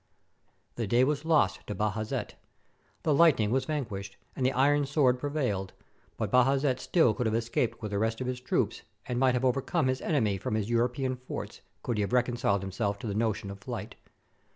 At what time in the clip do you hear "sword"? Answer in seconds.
4.87-5.19